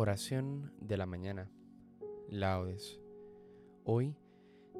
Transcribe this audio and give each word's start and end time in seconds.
Oración 0.00 0.70
de 0.80 0.96
la 0.96 1.06
mañana. 1.06 1.50
Laudes. 2.28 3.00
Hoy 3.82 4.14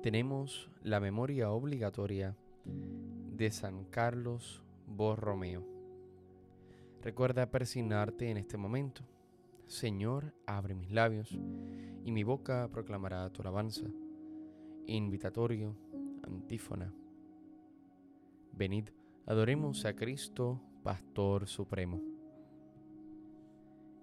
tenemos 0.00 0.70
la 0.84 1.00
memoria 1.00 1.50
obligatoria 1.50 2.36
de 2.64 3.50
San 3.50 3.86
Carlos 3.86 4.62
Borromeo. 4.86 5.66
Recuerda 7.02 7.50
persignarte 7.50 8.30
en 8.30 8.36
este 8.36 8.56
momento. 8.58 9.02
Señor, 9.66 10.36
abre 10.46 10.76
mis 10.76 10.92
labios 10.92 11.36
y 12.04 12.12
mi 12.12 12.22
boca 12.22 12.68
proclamará 12.70 13.28
tu 13.30 13.42
alabanza. 13.42 13.88
Invitatorio, 14.86 15.74
antífona. 16.22 16.94
Venid, 18.52 18.90
adoremos 19.26 19.84
a 19.84 19.96
Cristo, 19.96 20.60
Pastor 20.84 21.48
Supremo. 21.48 22.00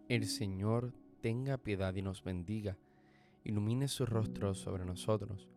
El 0.09 0.25
Señor 0.25 0.93
tenga 1.25 1.57
piedad 1.57 1.95
y 1.95 2.03
nos 2.03 2.23
bendiga, 2.23 2.77
ilumine 3.43 3.87
su 3.87 4.05
rostro 4.05 4.53
sobre 4.53 4.85
nosotros, 4.85 5.49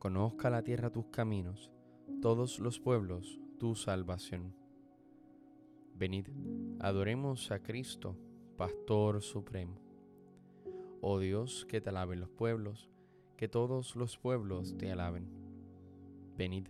conozca 0.00 0.50
la 0.50 0.64
tierra 0.64 0.90
tus 0.90 1.06
caminos, 1.06 1.70
todos 2.20 2.58
los 2.58 2.80
pueblos 2.80 3.38
tu 3.60 3.76
salvación. 3.76 4.56
Venid, 5.94 6.26
adoremos 6.80 7.52
a 7.52 7.60
Cristo, 7.60 8.16
Pastor 8.56 9.22
Supremo. 9.22 9.80
Oh 11.00 11.20
Dios, 11.20 11.64
que 11.64 11.80
te 11.80 11.90
alaben 11.90 12.18
los 12.18 12.30
pueblos, 12.30 12.90
que 13.36 13.46
todos 13.46 13.94
los 13.94 14.18
pueblos 14.18 14.76
te 14.76 14.90
alaben. 14.90 15.28
Venid, 16.36 16.66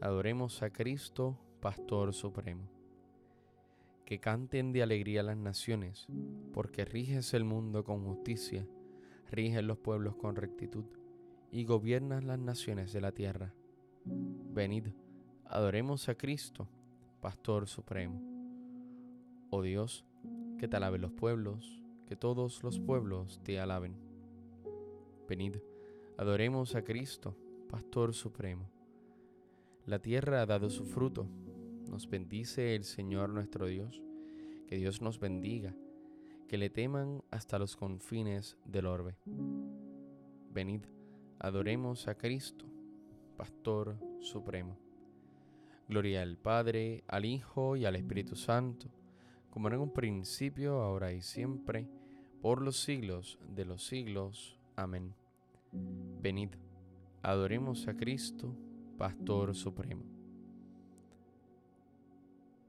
adoremos 0.00 0.60
a 0.64 0.70
Cristo, 0.70 1.38
Pastor 1.60 2.12
Supremo 2.12 2.75
que 4.06 4.20
canten 4.20 4.72
de 4.72 4.84
alegría 4.84 5.24
las 5.24 5.36
naciones, 5.36 6.06
porque 6.54 6.84
riges 6.84 7.34
el 7.34 7.42
mundo 7.42 7.82
con 7.82 8.04
justicia, 8.04 8.64
riges 9.32 9.64
los 9.64 9.78
pueblos 9.78 10.14
con 10.14 10.36
rectitud, 10.36 10.84
y 11.50 11.64
gobiernas 11.64 12.22
las 12.22 12.38
naciones 12.38 12.92
de 12.92 13.00
la 13.00 13.10
tierra. 13.10 13.52
Venid, 14.04 14.86
adoremos 15.44 16.08
a 16.08 16.14
Cristo, 16.14 16.68
Pastor 17.20 17.66
Supremo. 17.66 18.22
Oh 19.50 19.62
Dios, 19.62 20.04
que 20.56 20.68
te 20.68 20.76
alaben 20.76 21.02
los 21.02 21.12
pueblos, 21.12 21.82
que 22.06 22.14
todos 22.14 22.62
los 22.62 22.78
pueblos 22.78 23.40
te 23.42 23.58
alaben. 23.58 23.96
Venid, 25.28 25.56
adoremos 26.16 26.76
a 26.76 26.84
Cristo, 26.84 27.36
Pastor 27.68 28.14
Supremo. 28.14 28.70
La 29.84 29.98
tierra 29.98 30.42
ha 30.42 30.46
dado 30.46 30.70
su 30.70 30.84
fruto 30.84 31.26
nos 31.88 32.08
bendice 32.08 32.74
el 32.74 32.84
Señor 32.84 33.30
nuestro 33.30 33.66
Dios. 33.66 34.02
Que 34.66 34.76
Dios 34.76 35.02
nos 35.02 35.20
bendiga. 35.20 35.74
Que 36.48 36.58
le 36.58 36.70
teman 36.70 37.22
hasta 37.30 37.58
los 37.58 37.76
confines 37.76 38.56
del 38.64 38.86
orbe. 38.86 39.16
Venid, 40.52 40.82
adoremos 41.38 42.08
a 42.08 42.16
Cristo, 42.16 42.64
Pastor 43.36 43.98
Supremo. 44.20 44.78
Gloria 45.88 46.22
al 46.22 46.36
Padre, 46.36 47.04
al 47.06 47.24
Hijo 47.24 47.76
y 47.76 47.84
al 47.84 47.96
Espíritu 47.96 48.34
Santo, 48.36 48.88
como 49.50 49.68
en 49.68 49.76
un 49.76 49.92
principio, 49.92 50.82
ahora 50.82 51.12
y 51.12 51.22
siempre, 51.22 51.88
por 52.40 52.62
los 52.62 52.80
siglos 52.80 53.38
de 53.54 53.64
los 53.64 53.86
siglos. 53.86 54.58
Amén. 54.74 55.14
Venid, 56.20 56.50
adoremos 57.22 57.86
a 57.86 57.96
Cristo, 57.96 58.54
Pastor 58.98 59.54
Supremo. 59.54 60.04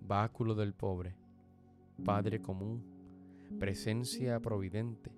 báculo 0.00 0.54
del 0.54 0.74
pobre, 0.74 1.14
Padre 2.04 2.40
común, 2.40 2.82
presencia 3.58 4.40
providente, 4.40 5.10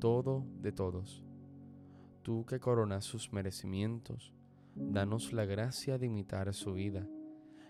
todo 0.00 0.44
de 0.60 0.72
todos. 0.72 1.24
Tú 2.22 2.46
que 2.46 2.60
coronas 2.60 3.04
sus 3.04 3.32
merecimientos, 3.32 4.32
danos 4.74 5.32
la 5.32 5.44
gracia 5.44 5.98
de 5.98 6.06
imitar 6.06 6.52
su 6.54 6.72
vida 6.74 7.06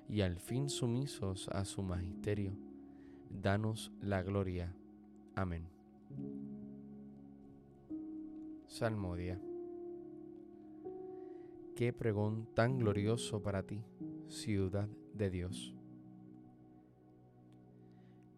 y 0.08 0.20
al 0.20 0.38
fin 0.38 0.68
sumisos 0.68 1.48
a 1.48 1.64
su 1.64 1.82
magisterio, 1.82 2.56
danos 3.30 3.92
la 4.00 4.22
gloria. 4.22 4.74
Amén. 5.34 5.68
Salmodia. 8.66 9.40
Qué 11.76 11.92
pregón 11.92 12.46
tan 12.54 12.78
glorioso 12.78 13.42
para 13.42 13.64
ti, 13.64 13.82
ciudad 14.28 14.88
de 15.12 15.30
Dios. 15.30 15.74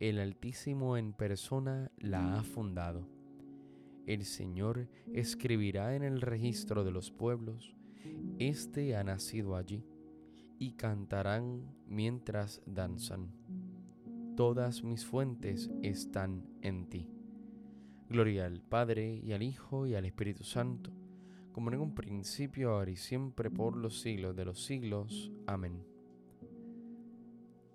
el 0.00 0.18
Altísimo 0.18 0.96
en 0.96 1.12
persona 1.12 1.90
la 1.98 2.38
ha 2.38 2.42
fundado. 2.42 3.08
El 4.06 4.24
Señor 4.24 4.88
escribirá 5.12 5.96
en 5.96 6.02
el 6.02 6.20
registro 6.20 6.84
de 6.84 6.92
los 6.92 7.10
pueblos, 7.10 7.74
Este 8.38 8.94
ha 8.94 9.02
nacido 9.02 9.56
allí, 9.56 9.84
y 10.58 10.72
cantarán 10.72 11.74
mientras 11.86 12.62
danzan. 12.66 13.32
Todas 14.36 14.84
mis 14.84 15.04
fuentes 15.04 15.70
están 15.82 16.46
en 16.62 16.88
ti. 16.88 17.08
Gloria 18.08 18.46
al 18.46 18.60
Padre 18.60 19.16
y 19.16 19.32
al 19.32 19.42
Hijo 19.42 19.86
y 19.86 19.94
al 19.94 20.04
Espíritu 20.04 20.44
Santo, 20.44 20.92
como 21.52 21.72
en 21.72 21.80
un 21.80 21.94
principio, 21.94 22.70
ahora 22.70 22.90
y 22.90 22.96
siempre, 22.96 23.50
por 23.50 23.76
los 23.76 24.00
siglos 24.00 24.36
de 24.36 24.44
los 24.44 24.62
siglos. 24.62 25.32
Amén. 25.46 25.95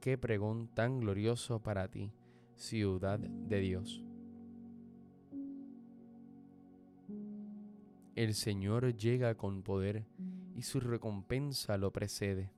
Qué 0.01 0.17
pregón 0.17 0.67
tan 0.73 0.99
glorioso 0.99 1.61
para 1.61 1.87
ti, 1.87 2.11
ciudad 2.55 3.19
de 3.19 3.59
Dios. 3.59 4.03
El 8.15 8.33
Señor 8.33 8.97
llega 8.97 9.35
con 9.35 9.61
poder 9.61 10.07
y 10.55 10.63
su 10.63 10.79
recompensa 10.79 11.77
lo 11.77 11.91
precede. 11.91 12.51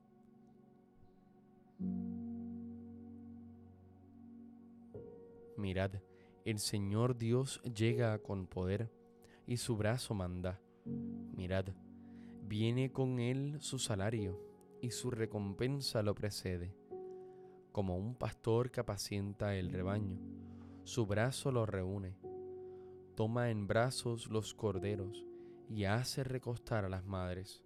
Mirad, 5.58 5.96
el 6.46 6.60
Señor 6.60 7.18
Dios 7.18 7.62
llega 7.64 8.18
con 8.20 8.48
poder 8.48 8.90
y 9.46 9.58
su 9.58 9.76
brazo 9.76 10.14
manda. 10.14 10.62
Mirad, 10.86 11.66
viene 12.48 12.94
con 12.94 13.20
él 13.20 13.58
su 13.60 13.80
salario 13.80 14.40
y 14.80 14.92
su 14.92 15.12
recompensa 15.12 16.02
lo 16.04 16.16
precede 16.16 16.83
como 17.74 17.98
un 17.98 18.14
pastor 18.14 18.70
que 18.70 18.80
apacienta 18.80 19.56
el 19.56 19.72
rebaño. 19.72 20.20
Su 20.84 21.08
brazo 21.08 21.52
lo 21.52 21.66
reúne, 21.66 22.16
toma 23.16 23.50
en 23.50 23.66
brazos 23.68 24.30
los 24.30 24.54
corderos 24.54 25.26
y 25.70 25.86
hace 25.86 26.24
recostar 26.24 26.86
a 26.86 26.90
las 26.90 27.04
madres. 27.04 27.64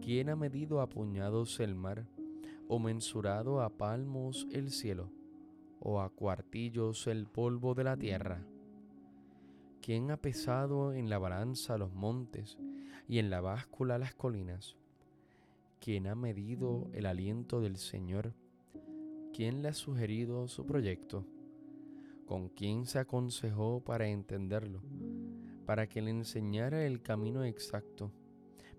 ¿Quién 0.00 0.30
ha 0.30 0.36
medido 0.36 0.80
a 0.80 0.88
puñados 0.88 1.58
el 1.58 1.74
mar, 1.74 2.06
o 2.68 2.78
mensurado 2.78 3.60
a 3.60 3.70
palmos 3.70 4.46
el 4.52 4.70
cielo, 4.70 5.10
o 5.80 6.00
a 6.00 6.10
cuartillos 6.10 7.08
el 7.08 7.26
polvo 7.26 7.74
de 7.74 7.84
la 7.84 7.96
tierra? 7.96 8.46
¿Quién 9.82 10.12
ha 10.12 10.16
pesado 10.16 10.92
en 10.92 11.10
la 11.10 11.18
balanza 11.18 11.76
los 11.76 11.92
montes 11.92 12.56
y 13.08 13.18
en 13.18 13.30
la 13.30 13.40
báscula 13.40 13.98
las 13.98 14.14
colinas? 14.14 14.76
¿Quién 15.80 16.06
ha 16.06 16.14
medido 16.14 16.88
el 16.92 17.06
aliento 17.06 17.60
del 17.60 17.78
Señor? 17.78 18.32
Quién 19.38 19.62
le 19.62 19.68
ha 19.68 19.72
sugerido 19.72 20.48
su 20.48 20.66
proyecto, 20.66 21.24
con 22.26 22.48
quién 22.48 22.86
se 22.86 22.98
aconsejó 22.98 23.80
para 23.84 24.08
entenderlo, 24.08 24.82
para 25.64 25.88
que 25.88 26.02
le 26.02 26.10
enseñara 26.10 26.84
el 26.84 27.02
camino 27.02 27.44
exacto, 27.44 28.10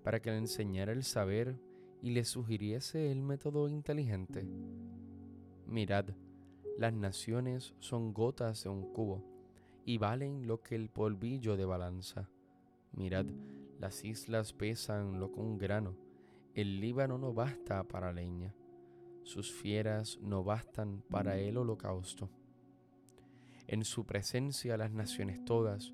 para 0.03 0.19
que 0.19 0.31
le 0.31 0.37
enseñara 0.39 0.91
el 0.91 1.05
saber 1.05 1.57
y 2.01 2.09
le 2.09 2.25
sugiriese 2.25 3.09
el 3.09 3.21
método 3.21 3.69
inteligente. 3.69 4.45
Mirad, 5.65 6.07
las 6.77 6.91
naciones 6.91 7.73
son 7.79 8.11
gotas 8.11 8.65
de 8.65 8.69
un 8.69 8.91
cubo 8.91 9.23
y 9.85 9.97
valen 9.97 10.45
lo 10.45 10.61
que 10.61 10.75
el 10.75 10.89
polvillo 10.89 11.55
de 11.55 11.63
balanza. 11.63 12.29
Mirad, 12.91 13.27
las 13.79 14.03
islas 14.03 14.51
pesan 14.51 15.21
lo 15.21 15.31
que 15.31 15.39
un 15.39 15.57
grano, 15.57 15.95
el 16.53 16.81
Líbano 16.81 17.17
no 17.17 17.33
basta 17.33 17.81
para 17.85 18.11
leña, 18.11 18.53
sus 19.23 19.51
fieras 19.51 20.19
no 20.21 20.43
bastan 20.43 21.03
para 21.09 21.37
el 21.37 21.57
holocausto. 21.57 22.29
En 23.67 23.83
su 23.83 24.05
presencia 24.05 24.77
las 24.77 24.91
naciones 24.91 25.43
todas 25.45 25.93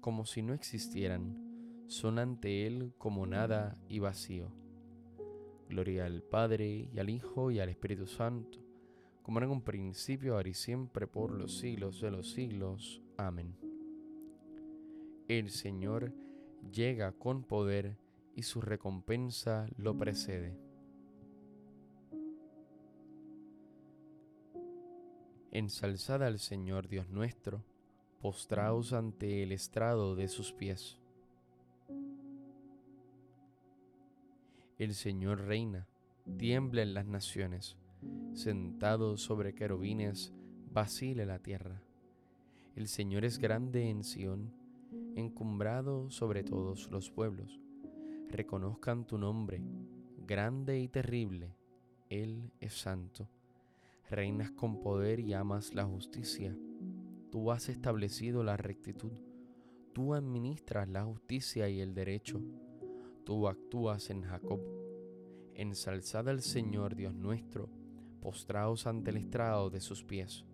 como 0.00 0.24
si 0.24 0.42
no 0.42 0.54
existieran, 0.54 1.84
son 1.86 2.18
ante 2.18 2.66
Él 2.66 2.92
como 2.98 3.26
nada 3.26 3.76
y 3.88 3.98
vacío. 3.98 4.52
Gloria 5.68 6.06
al 6.06 6.22
Padre 6.22 6.88
y 6.92 6.98
al 6.98 7.10
Hijo 7.10 7.50
y 7.50 7.60
al 7.60 7.68
Espíritu 7.68 8.06
Santo, 8.06 8.58
como 9.22 9.40
en 9.40 9.50
un 9.50 9.62
principio, 9.62 10.36
ahora 10.36 10.48
y 10.48 10.54
siempre, 10.54 11.06
por 11.06 11.32
los 11.32 11.58
siglos 11.58 12.00
de 12.00 12.10
los 12.10 12.30
siglos. 12.30 13.02
Amén. 13.16 13.54
El 15.28 15.50
Señor 15.50 16.14
llega 16.72 17.12
con 17.12 17.42
poder 17.42 17.98
y 18.34 18.44
su 18.44 18.62
recompensa 18.62 19.66
lo 19.76 19.98
precede. 19.98 20.67
Ensalzada 25.50 26.26
al 26.26 26.38
Señor 26.38 26.88
Dios 26.88 27.08
nuestro, 27.08 27.64
postraos 28.20 28.92
ante 28.92 29.42
el 29.42 29.52
estrado 29.52 30.14
de 30.14 30.28
sus 30.28 30.52
pies. 30.52 30.98
El 34.78 34.94
Señor 34.94 35.46
reina, 35.46 35.88
tiembla 36.36 36.82
en 36.82 36.92
las 36.92 37.06
naciones, 37.06 37.78
sentado 38.34 39.16
sobre 39.16 39.54
querubines, 39.54 40.34
vacile 40.70 41.24
la 41.24 41.38
tierra. 41.38 41.82
El 42.76 42.86
Señor 42.86 43.24
es 43.24 43.38
grande 43.38 43.88
en 43.88 44.04
Sión, 44.04 44.52
encumbrado 45.16 46.10
sobre 46.10 46.44
todos 46.44 46.90
los 46.90 47.10
pueblos. 47.10 47.58
Reconozcan 48.28 49.06
tu 49.06 49.16
nombre, 49.16 49.62
grande 50.26 50.78
y 50.78 50.88
terrible, 50.88 51.56
Él 52.10 52.52
es 52.60 52.74
santo. 52.78 53.30
Reinas 54.10 54.50
con 54.52 54.80
poder 54.80 55.20
y 55.20 55.34
amas 55.34 55.74
la 55.74 55.84
justicia 55.84 56.56
Tú 57.30 57.50
has 57.52 57.68
establecido 57.68 58.42
la 58.42 58.56
rectitud. 58.56 59.12
Tú 59.92 60.14
administras 60.14 60.88
la 60.88 61.04
justicia 61.04 61.68
y 61.68 61.80
el 61.80 61.92
derecho. 61.92 62.40
Tú 63.24 63.48
actúas 63.48 64.08
en 64.08 64.22
Jacob. 64.22 64.60
Ensalzad 65.52 66.26
al 66.30 66.40
Señor 66.40 66.94
Dios 66.96 67.14
nuestro, 67.14 67.68
postraos 68.22 68.86
ante 68.86 69.10
el 69.10 69.18
estrado 69.18 69.68
de 69.68 69.80
sus 69.80 70.04
pies. 70.04 70.46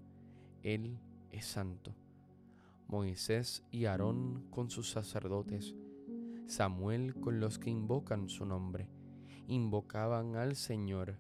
Él 0.64 0.98
es 1.30 1.46
santo. 1.46 1.94
Moisés 2.88 3.64
y 3.70 3.84
Aarón 3.84 4.48
con 4.50 4.68
sus 4.68 4.90
sacerdotes, 4.90 5.76
Samuel 6.46 7.14
con 7.14 7.38
los 7.38 7.60
que 7.60 7.70
invocan 7.70 8.28
su 8.28 8.44
nombre, 8.44 8.88
invocaban 9.46 10.34
al 10.34 10.56
Señor 10.56 11.18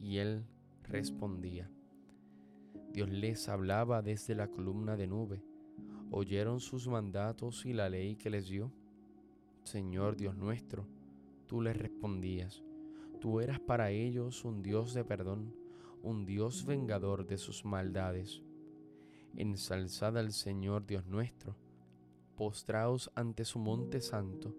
y 0.00 0.16
él 0.18 0.44
respondía. 0.82 1.70
Dios 2.92 3.10
les 3.10 3.48
hablaba 3.48 4.02
desde 4.02 4.34
la 4.34 4.48
columna 4.48 4.96
de 4.96 5.06
nube. 5.06 5.42
Oyeron 6.10 6.60
sus 6.60 6.88
mandatos 6.88 7.66
y 7.66 7.72
la 7.72 7.88
ley 7.88 8.16
que 8.16 8.30
les 8.30 8.48
dio. 8.48 8.72
Señor 9.62 10.16
Dios 10.16 10.36
nuestro, 10.36 10.86
tú 11.46 11.60
les 11.60 11.76
respondías. 11.76 12.62
Tú 13.20 13.40
eras 13.40 13.60
para 13.60 13.90
ellos 13.90 14.44
un 14.44 14.62
Dios 14.62 14.94
de 14.94 15.04
perdón, 15.04 15.54
un 16.02 16.24
Dios 16.24 16.64
vengador 16.64 17.26
de 17.26 17.38
sus 17.38 17.64
maldades. 17.64 18.42
Ensalzad 19.34 20.16
al 20.16 20.32
Señor 20.32 20.86
Dios 20.86 21.06
nuestro, 21.06 21.56
postraos 22.36 23.10
ante 23.14 23.44
su 23.44 23.58
monte 23.58 24.00
santo. 24.00 24.54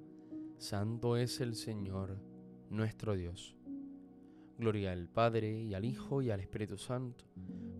Santo 0.57 1.17
es 1.17 1.39
el 1.39 1.55
Señor, 1.55 2.19
nuestro 2.69 3.15
Dios. 3.15 3.56
Gloria 4.57 4.92
al 4.92 5.07
Padre 5.07 5.62
y 5.63 5.74
al 5.74 5.86
Hijo 5.86 6.21
y 6.21 6.31
al 6.31 6.39
Espíritu 6.39 6.77
Santo 6.77 7.25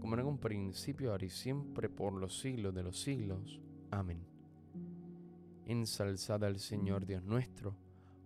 como 0.08 0.22
en 0.22 0.26
un 0.26 0.38
principio, 0.38 1.12
ahora 1.12 1.26
y 1.26 1.30
siempre, 1.30 1.90
por 1.90 2.14
los 2.14 2.40
siglos 2.40 2.74
de 2.74 2.82
los 2.82 3.02
siglos. 3.02 3.60
Amén. 3.92 4.26
Ensalzad 5.66 6.46
al 6.46 6.60
Señor 6.60 7.06
Dios 7.06 7.24
nuestro, 7.24 7.76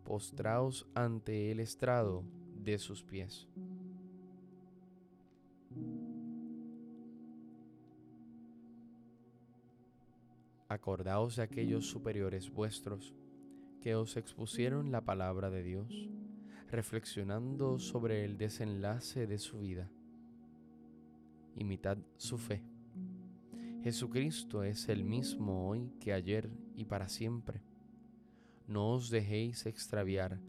postraos 0.03 0.85
ante 0.93 1.51
el 1.51 1.59
estrado 1.59 2.23
de 2.63 2.77
sus 2.77 3.01
pies. 3.01 3.47
Acordaos 10.67 11.37
de 11.37 11.41
aquellos 11.41 11.87
superiores 11.87 12.51
vuestros 12.51 13.15
que 13.81 13.95
os 13.95 14.17
expusieron 14.17 14.91
la 14.91 15.01
palabra 15.01 15.49
de 15.49 15.63
Dios, 15.63 16.09
reflexionando 16.71 17.77
sobre 17.77 18.25
el 18.25 18.37
desenlace 18.37 19.27
de 19.27 19.37
su 19.37 19.59
vida 19.59 19.91
imitad 21.55 21.97
su 22.17 22.37
fe. 22.37 22.63
Jesucristo 23.83 24.63
es 24.63 24.89
el 24.89 25.03
mismo 25.03 25.67
hoy 25.67 25.91
que 25.99 26.13
ayer 26.13 26.49
y 26.75 26.85
para 26.85 27.09
siempre. 27.09 27.61
No 28.67 28.91
os 28.91 29.09
dejéis 29.09 29.65
extraviar 29.65 30.39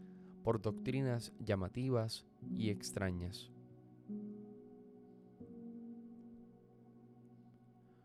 por 0.43 0.61
doctrinas 0.61 1.33
llamativas 1.39 2.25
y 2.55 2.69
extrañas. 2.69 3.49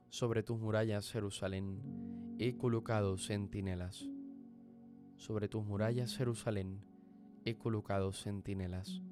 Sobre 0.08 0.42
tus 0.42 0.58
murallas, 0.58 1.12
Jerusalén, 1.12 2.36
he 2.38 2.56
colocado 2.56 3.18
centinelas. 3.18 4.08
Sobre 5.16 5.48
tus 5.48 5.64
murallas, 5.64 6.16
Jerusalén, 6.16 6.80
he 7.44 7.56
colocado 7.56 8.12
centinelas 8.12 9.02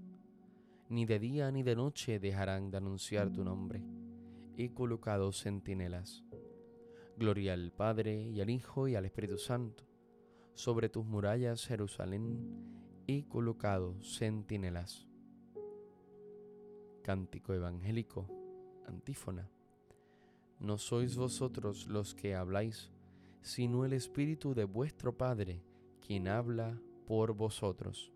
ni 0.89 1.05
de 1.05 1.19
día 1.19 1.51
ni 1.51 1.63
de 1.63 1.75
noche 1.75 2.21
dejarán 2.21 2.71
de 2.71 2.77
anunciar 2.77 3.33
tu 3.33 3.45
nombre. 3.45 3.83
He 4.57 4.73
colocado 4.73 5.33
centinelas. 5.33 6.25
Gloria 7.17 7.55
al 7.55 7.73
Padre 7.73 8.23
y 8.31 8.41
al 8.41 8.51
Hijo 8.51 8.87
y 8.87 8.95
al 8.95 9.05
Espíritu 9.05 9.37
Santo. 9.37 9.85
Sobre 10.55 10.89
tus 10.89 11.05
murallas, 11.05 11.67
Jerusalén, 11.67 13.03
he 13.07 13.27
colocado 13.27 13.97
centinelas. 14.03 15.09
Cántico 17.03 17.53
evangélico, 17.53 18.29
antífona. 18.87 19.51
No 20.61 20.79
sois 20.79 21.17
vosotros 21.17 21.89
los 21.89 22.15
que 22.15 22.35
habláis, 22.35 22.93
sino 23.43 23.85
el 23.85 23.93
Espíritu 23.93 24.55
de 24.55 24.65
vuestro 24.65 25.17
Padre, 25.17 25.63
quien 26.01 26.29
habla 26.29 26.81
por 27.07 27.35
vosotros. 27.35 28.16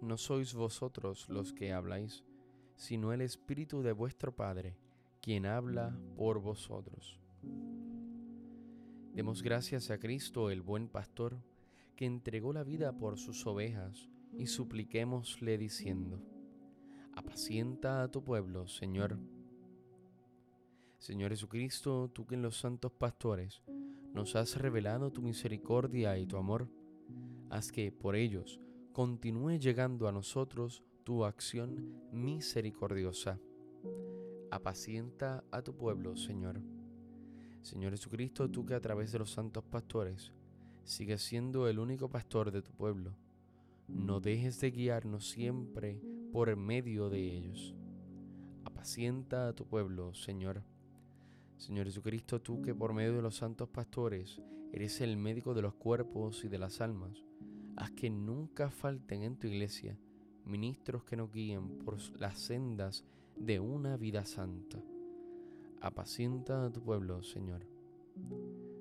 No 0.00 0.16
sois 0.16 0.54
vosotros 0.54 1.28
los 1.28 1.52
que 1.52 1.72
habláis, 1.72 2.24
sino 2.76 3.12
el 3.12 3.20
Espíritu 3.20 3.82
de 3.82 3.92
vuestro 3.92 4.34
Padre, 4.34 4.76
quien 5.20 5.46
habla 5.46 5.96
por 6.16 6.40
vosotros. 6.40 7.18
Demos 9.14 9.42
gracias 9.42 9.90
a 9.90 9.98
Cristo, 9.98 10.50
el 10.50 10.60
buen 10.60 10.88
pastor, 10.88 11.38
que 11.96 12.04
entregó 12.04 12.52
la 12.52 12.64
vida 12.64 12.92
por 12.92 13.16
sus 13.16 13.46
ovejas, 13.46 14.08
y 14.36 14.48
supliquémosle 14.48 15.56
diciendo, 15.56 16.20
apacienta 17.14 18.02
a 18.02 18.10
tu 18.10 18.24
pueblo, 18.24 18.66
Señor. 18.66 19.18
Señor 20.98 21.30
Jesucristo, 21.30 22.10
tú 22.12 22.26
que 22.26 22.34
en 22.34 22.42
los 22.42 22.58
santos 22.58 22.90
pastores 22.92 23.62
nos 24.12 24.36
has 24.36 24.56
revelado 24.56 25.12
tu 25.12 25.22
misericordia 25.22 26.18
y 26.18 26.26
tu 26.26 26.36
amor, 26.36 26.68
haz 27.50 27.70
que 27.70 27.92
por 27.92 28.16
ellos 28.16 28.60
continúe 28.94 29.58
llegando 29.58 30.08
a 30.08 30.12
nosotros 30.12 30.82
tu 31.02 31.26
acción 31.26 32.00
misericordiosa. 32.12 33.38
Apacienta 34.50 35.44
a 35.50 35.60
tu 35.60 35.76
pueblo, 35.76 36.16
Señor. 36.16 36.62
Señor 37.60 37.90
Jesucristo, 37.90 38.48
tú 38.48 38.64
que 38.64 38.74
a 38.74 38.80
través 38.80 39.12
de 39.12 39.18
los 39.18 39.32
santos 39.32 39.64
pastores 39.64 40.32
Sigue 40.84 41.16
siendo 41.16 41.66
el 41.66 41.78
único 41.78 42.10
pastor 42.10 42.50
de 42.50 42.60
tu 42.60 42.70
pueblo. 42.72 43.16
No 43.88 44.20
dejes 44.20 44.60
de 44.60 44.70
guiarnos 44.70 45.30
siempre 45.30 45.98
por 46.30 46.54
medio 46.56 47.08
de 47.08 47.20
ellos. 47.20 47.74
Apacienta 48.64 49.48
a 49.48 49.54
tu 49.54 49.66
pueblo, 49.66 50.12
Señor. 50.12 50.62
Señor 51.56 51.86
Jesucristo, 51.86 52.42
tú 52.42 52.60
que 52.60 52.74
por 52.74 52.92
medio 52.92 53.16
de 53.16 53.22
los 53.22 53.36
santos 53.36 53.70
pastores 53.70 54.42
eres 54.74 55.00
el 55.00 55.16
médico 55.16 55.54
de 55.54 55.62
los 55.62 55.74
cuerpos 55.74 56.44
y 56.44 56.48
de 56.48 56.58
las 56.58 56.82
almas, 56.82 57.24
haz 57.76 57.90
que 57.92 58.10
nunca 58.10 58.70
falten 58.70 59.22
en 59.22 59.36
tu 59.36 59.46
iglesia 59.46 59.98
ministros 60.44 61.04
que 61.04 61.16
nos 61.16 61.32
guíen 61.32 61.78
por 61.78 61.96
las 62.18 62.38
sendas 62.38 63.04
de 63.36 63.60
una 63.60 63.96
vida 63.96 64.24
santa. 64.24 64.82
Apacienta 65.80 66.66
a 66.66 66.70
tu 66.70 66.82
pueblo, 66.82 67.22
Señor. 67.22 67.66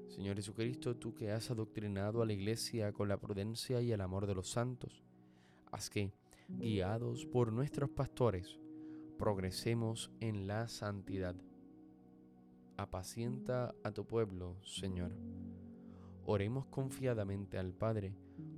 Señor 0.08 0.36
Jesucristo, 0.36 0.96
tú 0.96 1.14
que 1.14 1.32
has 1.32 1.50
adoctrinado 1.50 2.22
a 2.22 2.26
la 2.26 2.34
iglesia 2.34 2.92
con 2.94 3.08
la 3.08 3.18
prudencia 3.18 3.82
y 3.82 3.92
el 3.92 4.02
amor 4.02 4.28
de 4.28 4.36
los 4.36 4.50
santos, 4.50 5.04
haz 5.72 5.90
que, 5.90 6.12
guiados 6.48 7.26
por 7.26 7.52
nuestros 7.52 7.90
pastores, 7.90 8.60
progresemos 9.18 10.12
en 10.20 10.48
la 10.48 10.68
santidad. 10.68 11.36
Apacienta 12.78 13.74
a 13.84 13.92
tu 13.92 14.06
pueblo, 14.06 14.58
Señor. 14.64 15.12
Oremos 16.26 16.66
confiadamente 16.68 17.58
al 17.58 17.74
Padre, 17.74 18.14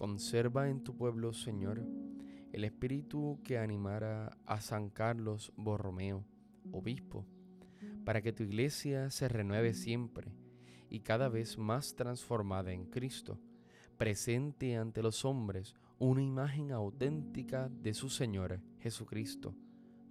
Conserva 0.00 0.70
en 0.70 0.82
tu 0.82 0.96
pueblo, 0.96 1.34
Señor, 1.34 1.84
el 2.54 2.64
espíritu 2.64 3.38
que 3.44 3.58
animara 3.58 4.34
a 4.46 4.62
San 4.62 4.88
Carlos 4.88 5.52
Borromeo, 5.56 6.24
obispo, 6.72 7.26
para 8.06 8.22
que 8.22 8.32
tu 8.32 8.44
iglesia 8.44 9.10
se 9.10 9.28
renueve 9.28 9.74
siempre 9.74 10.32
y 10.88 11.00
cada 11.00 11.28
vez 11.28 11.58
más 11.58 11.96
transformada 11.96 12.72
en 12.72 12.86
Cristo, 12.86 13.38
presente 13.98 14.74
ante 14.78 15.02
los 15.02 15.26
hombres 15.26 15.74
una 15.98 16.22
imagen 16.22 16.72
auténtica 16.72 17.68
de 17.68 17.92
su 17.92 18.08
Señor 18.08 18.58
Jesucristo, 18.78 19.54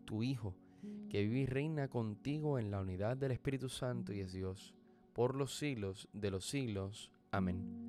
tu 0.05 0.21
Hijo, 0.21 0.55
que 1.09 1.23
vive 1.23 1.39
y 1.39 1.45
reina 1.47 1.87
contigo 1.87 2.59
en 2.59 2.69
la 2.69 2.79
unidad 2.81 3.17
del 3.17 3.31
Espíritu 3.31 3.69
Santo 3.69 4.13
y 4.13 4.19
es 4.19 4.33
Dios, 4.33 4.75
por 5.13 5.33
los 5.33 5.57
siglos 5.57 6.07
de 6.13 6.29
los 6.29 6.45
siglos. 6.45 7.11
Amén. 7.31 7.88